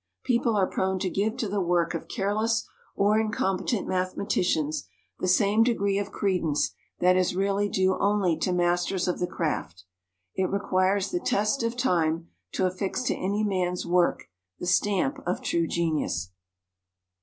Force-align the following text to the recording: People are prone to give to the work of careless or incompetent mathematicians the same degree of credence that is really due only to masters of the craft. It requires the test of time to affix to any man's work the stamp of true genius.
People 0.23 0.55
are 0.57 0.65
prone 0.65 0.97
to 0.97 1.11
give 1.11 1.37
to 1.37 1.47
the 1.47 1.61
work 1.61 1.93
of 1.93 2.07
careless 2.07 2.67
or 2.95 3.19
incompetent 3.19 3.87
mathematicians 3.87 4.87
the 5.19 5.27
same 5.27 5.61
degree 5.61 5.99
of 5.99 6.11
credence 6.11 6.73
that 6.99 7.15
is 7.15 7.35
really 7.35 7.69
due 7.69 7.95
only 7.99 8.35
to 8.35 8.51
masters 8.51 9.07
of 9.07 9.19
the 9.19 9.27
craft. 9.27 9.83
It 10.33 10.49
requires 10.49 11.11
the 11.11 11.19
test 11.19 11.61
of 11.61 11.77
time 11.77 12.29
to 12.53 12.65
affix 12.65 13.03
to 13.03 13.13
any 13.15 13.43
man's 13.43 13.85
work 13.85 14.23
the 14.57 14.65
stamp 14.65 15.19
of 15.27 15.39
true 15.39 15.67
genius. 15.67 16.31